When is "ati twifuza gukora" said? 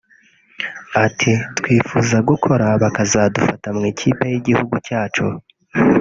1.05-2.65